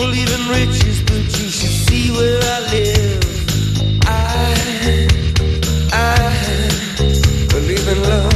Believe 0.08 0.32
in 0.40 0.48
riches, 0.48 1.02
but 1.02 1.22
you 1.38 1.50
should 1.50 1.78
see 1.86 2.12
where 2.12 2.40
I 2.42 2.60
live. 2.72 3.24
I, 4.06 5.08
I 5.92 6.32
believe 7.50 7.86
in 7.94 8.00
love. 8.04 8.32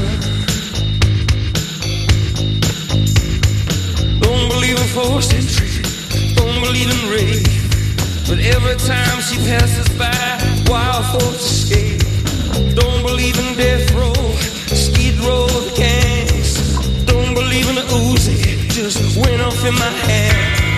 Don't 4.19 4.49
believe 4.49 4.77
in 4.84 4.88
forced 4.91 5.34
entry. 5.34 5.71
Don't 6.36 6.60
believe 6.60 6.91
in 6.91 7.10
rape. 7.10 7.47
But 8.27 8.39
every 8.53 8.75
time 8.75 9.21
she 9.21 9.38
passes 9.38 9.88
by, 9.97 10.12
wild 10.69 11.05
thoughts 11.05 11.45
escape. 11.51 12.01
Don't 12.75 13.01
believe 13.01 13.39
in 13.39 13.55
death 13.55 13.93
row, 13.93 14.13
skid 14.75 15.17
row 15.19 15.47
gangs. 15.77 16.75
Don't 17.05 17.34
believe 17.34 17.69
in 17.69 17.75
the 17.75 17.88
Uzi, 18.03 18.67
just 18.67 19.15
went 19.15 19.41
off 19.41 19.63
in 19.65 19.73
my 19.75 19.93
hand. 20.10 20.70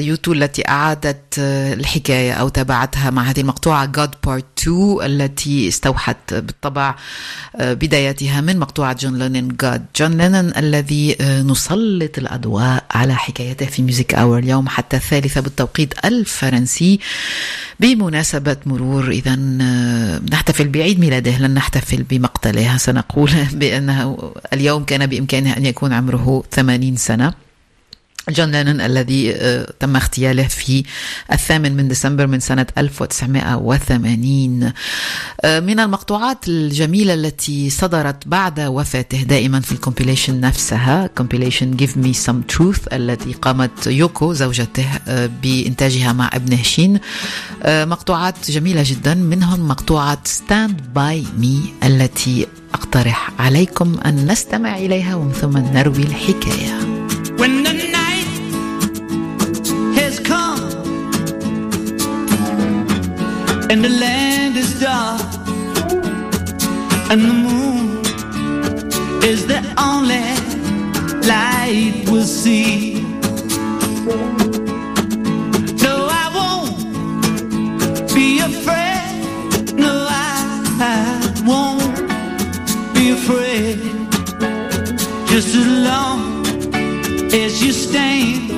وفرقة 0.00 0.08
U2 0.08 0.42
التي 0.42 0.68
أعادت 0.68 1.38
الحكاية 1.38 2.32
أو 2.32 2.48
تابعتها 2.48 3.10
مع 3.10 3.22
هذه 3.22 3.40
المقطوعة 3.40 3.92
God 3.92 4.10
Part 4.26 4.44
2 4.58 4.98
التي 5.02 5.68
استوحت 5.68 6.34
بالطبع 6.34 6.94
بدايتها 7.60 8.40
من 8.40 8.58
مقطوعة 8.58 8.96
جون 9.00 9.18
لينن 9.18 9.56
God 9.62 9.80
جون 10.00 10.18
لينن 10.18 10.52
الذي 10.56 11.16
نسلط 11.20 12.18
الأضواء 12.18 12.84
على 12.90 13.14
حكايته 13.14 13.66
في 13.66 13.82
Music 13.82 14.14
Hour 14.14 14.38
اليوم 14.38 14.68
حتى 14.68 14.96
الثالثة 14.96 15.40
بالتوقيت 15.40 16.04
الفرنسي 16.04 17.00
بمناسبة 17.80 18.56
مرور. 18.66 19.10
إذا 19.10 19.36
نحتفل 20.32 20.68
بعيد 20.68 21.00
ميلاده 21.00 21.38
لن 21.38 21.54
نحتفل 21.54 22.02
بمقتله. 22.02 22.76
سنقول 22.76 23.30
بأنه 23.60 24.32
اليوم 24.52 24.84
كان 24.84 25.06
بإمكانه 25.06 25.56
أن 25.56 25.66
يكون 25.66 25.92
عمره 25.92 26.44
80 26.50 26.96
سنة. 26.96 27.49
جون 28.30 28.50
لينون 28.50 28.80
الذي 28.80 29.34
آه، 29.34 29.72
تم 29.80 29.96
اغتياله 29.96 30.42
في 30.48 30.84
الثامن 31.32 31.76
من 31.76 31.88
ديسمبر 31.88 32.26
من 32.26 32.40
سنة 32.40 32.66
1980 32.78 34.72
آه، 35.40 35.60
من 35.60 35.80
المقطوعات 35.80 36.48
الجميلة 36.48 37.14
التي 37.14 37.70
صدرت 37.70 38.28
بعد 38.28 38.60
وفاته 38.60 39.22
دائما 39.22 39.60
في 39.60 39.72
ال 39.72 39.78
compilation 39.78 40.40
نفسها 40.40 41.06
compilation 41.06 41.76
Give 41.76 42.06
Me 42.06 42.16
Some 42.26 42.56
Truth 42.56 42.92
التي 42.92 43.32
قامت 43.32 43.86
يوكو 43.86 44.32
زوجته 44.32 44.86
آه، 45.08 45.30
بإنتاجها 45.42 46.12
مع 46.12 46.30
ابنه 46.32 46.62
شين 46.62 47.00
مقطوعات 47.66 48.50
جميلة 48.50 48.82
جدا 48.86 49.14
منهم 49.14 49.68
مقطوعة 49.68 50.18
Stand 50.26 50.72
By 50.96 51.42
Me 51.42 51.84
التي 51.84 52.46
أقترح 52.74 53.30
عليكم 53.38 53.98
أن 54.06 54.26
نستمع 54.26 54.76
إليها 54.76 55.14
ومن 55.14 55.32
ثم 55.32 55.58
نروي 55.58 56.02
الحكاية. 56.02 56.89
When 57.40 57.62
the 57.62 57.72
night 57.72 58.28
has 59.98 60.20
come 60.20 60.60
and 63.70 63.82
the 63.82 63.88
land 63.88 64.58
is 64.58 64.78
dark, 64.78 65.22
and 67.10 67.22
the 67.22 67.36
moon 67.46 68.04
is 69.24 69.46
the 69.46 69.60
only 69.78 70.28
light 71.26 72.04
we'll 72.10 72.24
see. 72.24 73.00
No, 75.82 75.94
I 76.22 76.26
won't 76.38 78.14
be 78.14 78.40
afraid. 78.40 79.72
No, 79.78 80.06
I, 80.10 81.42
won't 81.46 81.96
be 82.92 83.12
afraid. 83.12 83.78
Just 85.26 85.54
as 85.54 85.66
long 85.88 86.29
as 87.32 87.62
you 87.62 87.72
stand, 87.72 88.49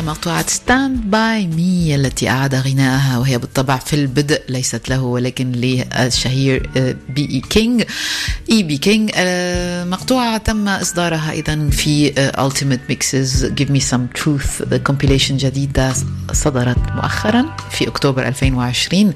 مقطوعة 0.00 0.46
Stand 0.46 1.10
By 1.10 1.46
Me 1.46 1.94
التي 1.94 2.28
أعاد 2.28 2.54
غناءها 2.54 3.18
وهي 3.18 3.38
بالطبع 3.38 3.76
في 3.76 3.96
البدء 3.96 4.42
ليست 4.48 4.88
له 4.88 5.02
ولكن 5.02 5.52
للشهير 5.52 6.70
بي 7.08 7.30
إي 7.30 7.42
كينج 7.50 7.84
إي 8.50 8.62
بي 8.62 8.78
كينج 8.78 9.10
مقطوعة 9.88 10.36
تم 10.36 10.68
إصدارها 10.68 11.30
أيضا 11.30 11.68
في 11.72 12.12
Ultimate 12.32 12.92
Mixes. 12.92 13.44
Give 13.44 13.70
Me 13.70 13.80
Some 13.80 14.20
Truth. 14.20 14.62
Compilation 14.88 15.32
جديدة 15.32 15.94
صدرت 16.32 16.78
مؤخرا 16.94 17.56
في 17.70 17.88
أكتوبر 17.88 18.28
2020 18.28 19.14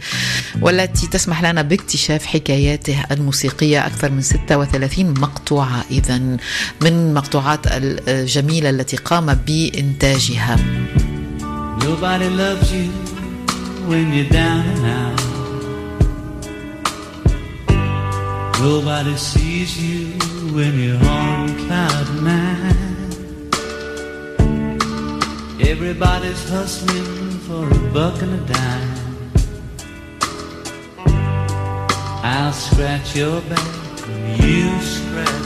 والتي 0.60 1.06
تسمح 1.06 1.42
لنا 1.42 1.62
باكتشاف 1.62 2.26
حكاياته 2.26 3.04
الموسيقية 3.10 3.86
أكثر 3.86 4.10
من 4.10 4.22
36 4.22 5.14
مقطوعة 5.20 5.84
إذا 5.90 6.18
من 6.82 7.14
مقطوعات 7.14 7.60
الجميلة 8.08 8.70
التي 8.70 8.96
قام 8.96 9.34
بإنتاجها. 9.34 10.56
Nobody 11.80 12.28
loves 12.28 12.72
you 12.72 12.88
when 13.90 14.12
you're 14.14 14.32
down 14.42 14.62
and 14.74 14.84
out. 15.00 15.20
Nobody 18.60 19.16
sees 19.16 19.70
you 19.82 20.31
when 20.54 20.78
you're 20.78 21.04
on 21.08 21.48
cloud 21.66 22.22
nine. 22.22 23.10
Everybody's 25.60 26.48
hustling 26.48 27.30
for 27.46 27.66
a 27.66 27.92
buck 27.92 28.20
and 28.20 28.34
a 28.34 28.52
dime. 28.52 28.98
I'll 32.24 32.52
scratch 32.52 33.16
your 33.16 33.40
back, 33.42 33.66
you 34.40 34.80
scratch 34.80 35.41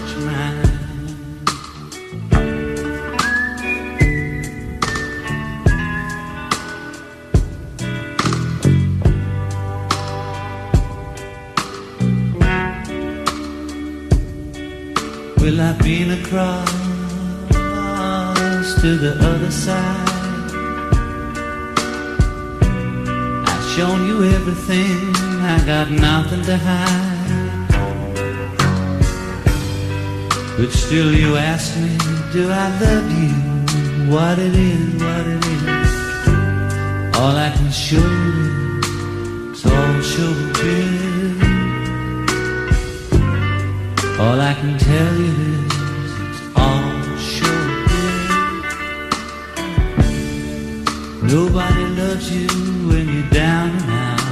Will 15.47 15.61
I 15.61 15.72
been 15.74 16.11
across 16.11 16.72
to 18.80 18.97
the 18.97 19.12
other 19.20 19.53
side? 19.53 20.09
I've 23.47 23.64
shown 23.76 24.07
you 24.09 24.24
everything, 24.24 25.14
I 25.55 25.62
got 25.64 25.88
nothing 25.88 26.42
to 26.47 26.57
hide. 26.57 27.68
But 30.59 30.72
still 30.72 31.12
you 31.14 31.36
ask 31.36 31.76
me, 31.76 31.97
do 32.32 32.51
I 32.51 32.68
love 32.80 33.09
you? 33.22 34.11
What 34.12 34.40
it 34.40 34.53
is, 34.53 34.94
what 35.01 35.26
it 35.28 35.47
is. 35.47 37.16
All 37.18 37.36
I 37.36 37.53
can 37.55 37.70
show 37.70 38.03
you 38.03 38.66
All 44.19 44.41
I 44.41 44.55
can 44.55 44.79
tell 44.79 45.14
you 45.14 45.35
is 46.05 46.12
it's 46.27 46.43
all 46.57 46.91
showbiz. 47.33 48.33
Nobody 51.23 51.85
loves 52.01 52.27
you 52.33 52.49
when 52.89 53.09
you're 53.12 53.31
down 53.31 53.69
and 53.79 53.91
out. 53.91 54.25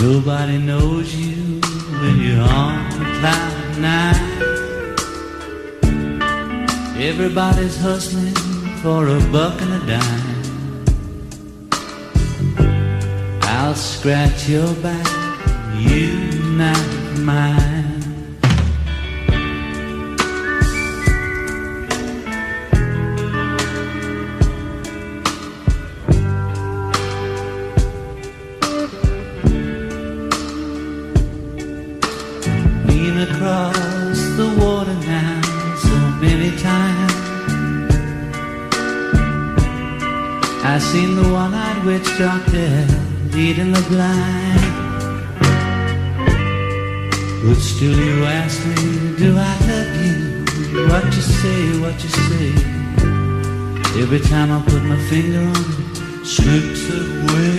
Nobody 0.00 0.58
knows 0.58 1.12
you 1.12 1.60
when 2.00 2.16
you're 2.20 2.40
on 2.40 2.90
cloud 3.18 3.78
nine. 3.78 4.34
Everybody's 6.96 7.76
hustling 7.76 8.36
for 8.80 9.08
a 9.08 9.20
buck 9.32 9.60
and 9.60 9.72
a 9.72 9.80
dime. 9.86 10.34
I'll 13.42 13.74
scratch 13.74 14.48
your 14.48 14.72
back, 14.74 15.08
you 15.76 16.33
not 16.56 17.18
mine. 17.18 18.00
Been 32.86 33.18
across 33.28 34.20
the 34.36 34.54
water 34.60 34.94
now 34.94 35.40
so 35.76 35.96
many 36.20 36.56
times. 36.58 37.12
I 40.64 40.78
seen 40.78 41.16
the 41.16 41.28
one-eyed 41.32 41.84
witch 41.84 42.06
doctor 42.16 42.86
leading 43.32 43.72
the 43.72 43.84
blind. 43.88 44.63
But 47.46 47.56
still 47.56 47.94
you 47.94 48.24
ask 48.24 48.64
me, 48.66 49.16
do 49.18 49.36
I 49.36 49.54
love 49.68 49.92
you? 50.02 50.88
What 50.88 51.04
you 51.04 51.20
say, 51.20 51.78
what 51.78 52.02
you 52.02 52.08
say? 52.08 52.48
Every 54.00 54.20
time 54.20 54.50
I 54.50 54.62
put 54.62 54.82
my 54.82 54.96
finger 55.10 55.40
on 55.40 55.54
it, 55.54 56.24
slips 56.24 56.88
away. 56.88 57.58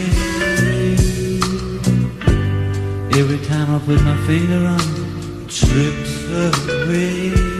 Every 3.20 3.46
time 3.46 3.76
I 3.76 3.80
put 3.86 4.02
my 4.02 4.18
finger 4.26 4.66
on 4.66 4.82
it, 4.82 5.52
slips 5.52 6.14
away. 6.34 7.55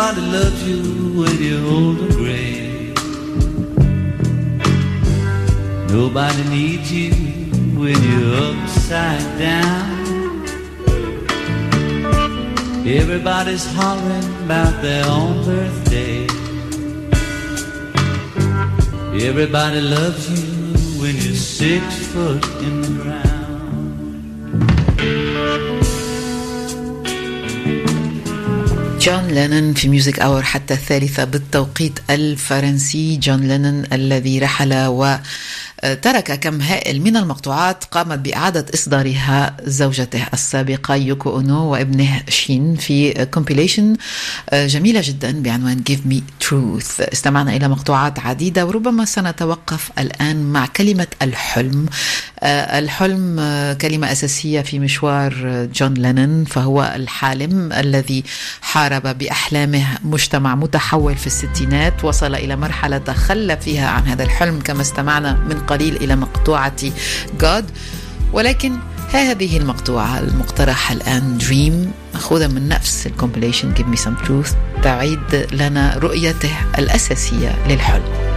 Nobody 0.00 0.26
loves 0.32 0.62
you 0.66 0.82
when 1.20 1.36
you're 1.42 1.66
old 1.76 1.98
and 2.00 2.14
gray. 2.20 2.94
Nobody 5.94 6.42
needs 6.48 6.90
you 6.90 7.12
when 7.78 7.98
you're 8.08 8.34
upside 8.50 9.26
down. 9.38 10.46
Everybody's 12.86 13.66
hollering 13.74 14.28
about 14.44 14.80
their 14.80 15.04
own 15.04 15.44
birthday. 15.44 16.24
Everybody 19.28 19.82
loves 19.82 20.22
you 20.30 20.46
when 21.00 21.14
you're 21.16 21.44
six 21.60 21.84
foot 22.06 22.42
in 22.62 22.89
جون 29.00 29.28
لينن 29.28 29.74
في 29.74 29.88
Music 29.88 30.20
Hour 30.20 30.42
حتى 30.42 30.74
الثالثة 30.74 31.24
بالتوقيت 31.24 31.98
الفرنسي. 32.10 33.16
جون 33.16 33.40
لينن 33.48 33.86
الذي 33.92 34.38
رحل 34.38 34.86
و 34.86 35.16
ترك 36.02 36.40
كم 36.40 36.60
هائل 36.60 37.02
من 37.02 37.16
المقطوعات 37.16 37.84
قامت 37.84 38.18
بإعادة 38.18 38.66
إصدارها 38.74 39.56
زوجته 39.64 40.26
السابقة 40.32 40.94
يوكو 40.94 41.30
أونو 41.30 41.64
وابنه 41.64 42.22
شين 42.28 42.76
في 42.76 43.26
compilation 43.26 43.96
جميلة 44.52 45.00
جدا 45.04 45.42
بعنوان 45.42 45.82
Give 45.90 46.12
Me 46.12 46.46
Truth. 46.46 47.12
استمعنا 47.12 47.56
إلى 47.56 47.68
مقطوعات 47.68 48.18
عديدة 48.18 48.66
وربما 48.66 49.04
سنتوقف 49.04 49.90
الآن 49.98 50.52
مع 50.52 50.66
كلمة 50.66 51.06
الحلم. 51.22 51.86
الحلم 52.42 53.36
كلمة 53.80 54.12
أساسية 54.12 54.60
في 54.60 54.78
مشوار 54.78 55.34
جون 55.74 55.94
لينن 55.94 56.44
فهو 56.44 56.92
الحالم 56.96 57.72
الذي 57.72 58.24
حارب 58.60 59.18
بأحلامه 59.18 59.86
مجتمع 60.04 60.54
متحول 60.54 61.16
في 61.16 61.26
الستينات. 61.26 62.04
وصل 62.04 62.34
إلى 62.34 62.56
مرحلة 62.56 62.98
تخلى 62.98 63.56
فيها 63.56 63.88
عن 63.88 64.02
هذا 64.02 64.22
الحلم 64.22 64.60
كما 64.60 64.80
استمعنا 64.80 65.32
من 65.32 65.60
قليل 65.70 65.96
إلى 65.96 66.16
مقطوعة 66.16 66.80
God. 67.40 67.64
ولكن 68.32 68.76
هذه 69.12 69.56
المقطوعة 69.56 70.18
المقترحة 70.18 70.94
الآن. 70.94 71.38
Dream 71.38 71.92
مأخوذة 72.14 72.46
من 72.46 72.68
نفس 72.68 73.06
ال 73.06 73.12
compilation 73.12 73.74
Give 73.74 73.96
Me 73.96 74.00
Some 74.00 74.26
Truth. 74.26 74.54
تعيد 74.82 75.46
لنا 75.52 75.98
رؤيته 75.98 76.52
الأساسية 76.78 77.56
للحلم. 77.68 78.30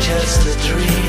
Just 0.00 0.46
a 0.46 0.54
dream? 0.66 1.03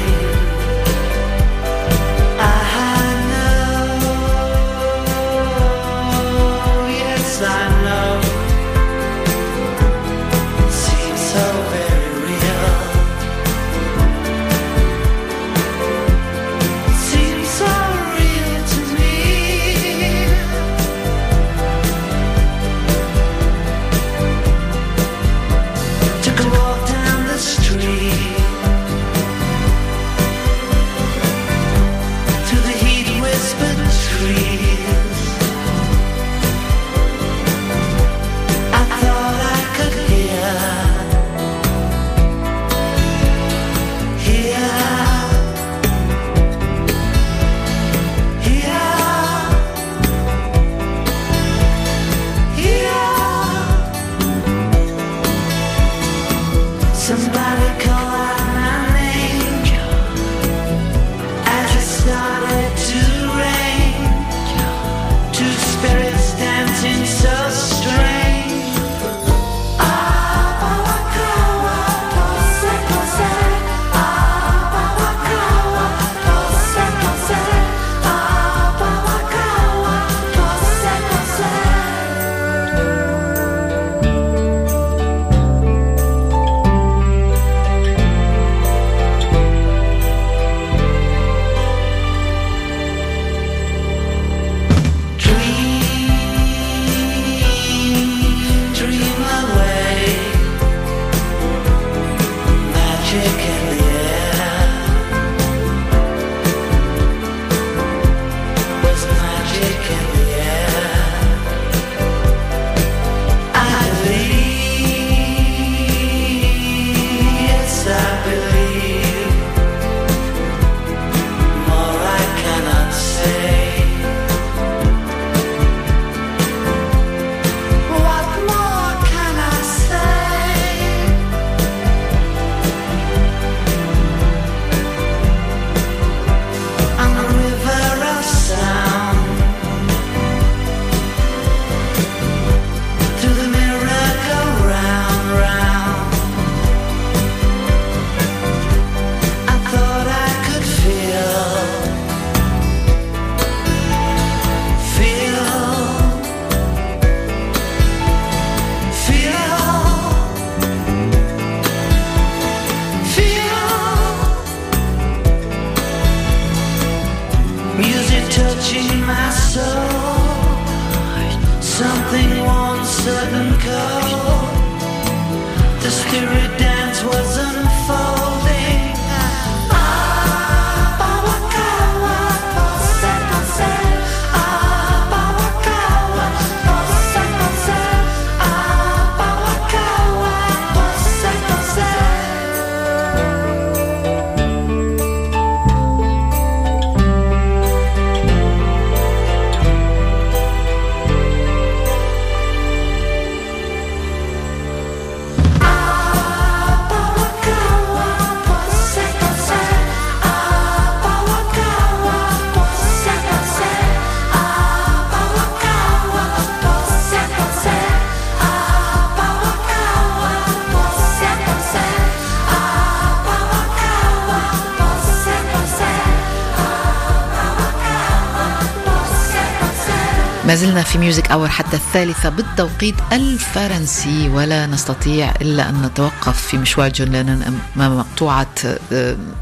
زلنا 230.56 230.84
في 230.84 230.98
Music 230.98 231.32
Hour 231.32 231.50
حتى 231.50 231.78
الثالثة 231.78 232.30
بالتوقيت 232.30 232.96
الفرنسي 233.12 234.30
ولا 234.30 234.66
نستطيع 234.66 235.34
إلا 235.42 235.70
أن 235.70 235.82
نتوقف 235.82 236.48
في 236.48 236.58
مشوار 236.58 236.90
جون 236.90 237.08
لينون 237.08 237.62
أمام 237.76 237.98
مقطوعة 237.98 238.48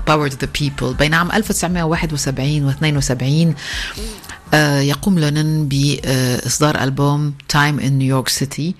Power 0.08 0.28
The 0.28 0.48
People 0.60 0.94
بين 0.94 1.14
عام 1.14 1.32
1971 1.32 2.64
و 2.66 2.70
72 2.70 3.56
يقوم 4.82 5.20
لينن 5.20 5.68
بإصدار 5.68 6.84
ألبوم 6.84 7.34
Time 7.50 7.80
in 7.80 7.94
New 7.94 8.09
York 8.09 8.30
City 8.30 8.76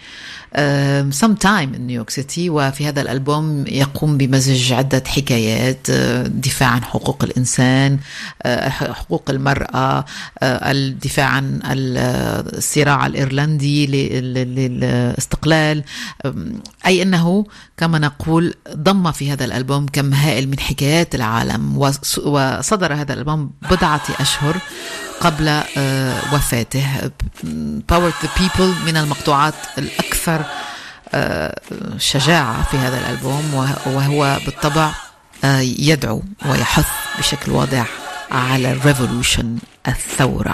Some 1.12 1.34
Time 1.40 1.74
in 1.74 1.88
New 1.88 1.97
York 1.97 2.10
City 2.10 2.50
وفي 2.50 2.88
هذا 2.88 3.02
الألبوم 3.02 3.66
يقوم 3.68 4.18
بمزج 4.18 4.74
عدة 4.74 5.04
حكايات 5.08 5.92
دفاع 6.28 6.70
عن 6.70 6.84
حقوق 6.84 7.24
الإنسان 7.24 8.00
حقوق 8.68 9.30
المرأة 9.30 10.06
الدفاع 10.44 11.26
عن 11.26 11.60
الصراع 11.64 13.06
الإيرلندي 13.06 13.88
للاستقلال 14.44 15.84
أي 16.86 17.02
أنه 17.02 17.46
كما 17.78 18.00
نقول 18.00 18.54
ضم 18.70 19.12
في 19.12 19.32
هذا 19.32 19.46
الألبوم 19.46 19.86
كم 19.86 20.14
هائل 20.14 20.50
من 20.50 20.60
حكايات 20.60 21.16
العالم 21.16 21.78
وصدر 22.26 22.94
هذا 22.94 23.14
الألبوم 23.14 23.52
بضعة 23.72 24.02
أشهر 24.20 24.58
قبل 25.22 25.62
وفاته. 26.34 27.12
Power 27.92 28.12
the 28.24 28.28
People 28.40 28.86
من 28.86 28.98
المقطوعات 28.98 29.54
الأكثر 29.78 30.46
شجاعة 31.98 32.64
في 32.64 32.78
هذا 32.78 32.98
الألبوم 33.00 33.54
وهو 33.86 34.40
بالطبع 34.46 34.92
يدعو 35.80 36.24
ويحث 36.46 36.88
بشكل 37.20 37.52
واضح 37.52 37.88
على 38.32 38.72
الريفولوشن 38.72 39.58
الثورة. 39.88 40.54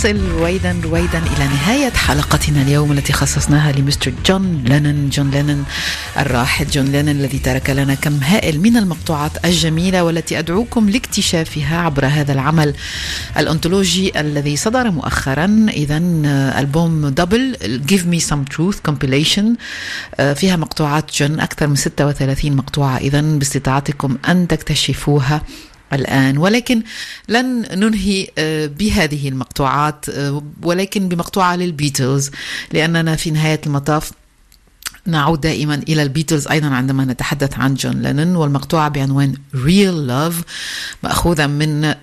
نصل 0.00 0.30
رويدا 0.30 0.80
رويدا 0.84 1.18
إلى 1.18 1.44
نهاية 1.44 1.90
حلقتنا 1.90 2.62
اليوم 2.62 2.92
التي 2.92 3.12
خصصناها 3.12 3.72
لمستر 3.72 4.12
جون 4.26 4.64
لينن 4.64 5.08
جون 5.08 5.30
لينن 5.30 5.64
الراحل 6.18 6.66
جون 6.66 6.84
لينن 6.84 7.08
الذي 7.08 7.38
ترك 7.38 7.70
لنا 7.70 7.94
كم 7.94 8.20
هائل 8.22 8.60
من 8.60 8.76
المقطوعات 8.76 9.44
الجميلة 9.44 10.04
والتي 10.04 10.38
أدعوكم 10.38 10.90
لاكتشافها 10.90 11.78
عبر 11.80 12.06
هذا 12.06 12.32
العمل 12.32 12.74
الأنتولوجي 13.36 14.20
الذي 14.20 14.56
صدر 14.56 14.90
مؤخرا. 14.90 15.66
إذا 15.68 15.98
ألبوم 16.58 17.08
double 17.08 17.56
Give 17.90 18.04
Me 18.14 18.20
Some 18.30 18.56
Truth 18.56 18.90
Compilation. 18.90 19.44
فيها 20.34 20.56
مقطوعات 20.56 21.10
جون 21.14 21.40
أكثر 21.40 21.66
من 21.66 21.76
36 21.76 22.56
مقطوعة. 22.56 22.96
إذا 22.96 23.20
باستطاعتكم 23.20 24.18
أن 24.28 24.48
تكتشفوها. 24.48 25.42
الآن 25.92 26.38
ولكن 26.38 26.82
لن 27.28 27.66
ننهي 27.72 28.28
آه، 28.38 28.66
بهذه 28.66 29.28
المقطوعات 29.28 30.08
آه، 30.08 30.42
ولكن 30.62 31.08
بمقطوعة 31.08 31.56
للبيتلز 31.56 32.30
لأننا 32.72 33.16
في 33.16 33.30
نهاية 33.30 33.60
المطاف 33.66 34.12
نعود 35.06 35.40
دائما 35.40 35.74
إلى 35.74 36.02
البيتلز 36.02 36.48
أيضا 36.48 36.68
عندما 36.68 37.04
نتحدث 37.04 37.58
عن 37.58 37.74
جون 37.74 38.02
لينون 38.02 38.36
والمقطوعة 38.36 38.88
بعنوان 38.88 39.34
Real 39.54 40.08
Love 40.10 40.44
مأخوذة 41.02 41.46
من 41.46 41.94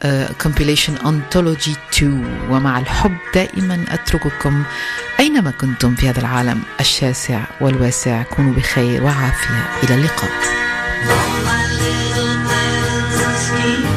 compilation 0.43 1.01
Anthology 1.05 1.71
2 1.93 2.49
ومع 2.49 2.79
الحب 2.79 3.17
دائما 3.35 3.85
أترككم 3.89 4.63
أينما 5.19 5.51
كنتم 5.51 5.95
في 5.95 6.09
هذا 6.09 6.19
العالم 6.19 6.61
الشاسع 6.79 7.43
والواسع. 7.61 8.23
كونوا 8.23 8.53
بخير 8.53 9.03
وعافية. 9.03 9.69
إلى 9.83 9.95
اللقاء. 9.95 10.31
Steve. 13.47 13.96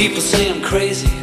People 0.00 0.22
say 0.22 0.50
I'm 0.50 0.62
crazy. 0.62 1.19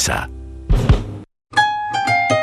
Suiza. 0.00 0.29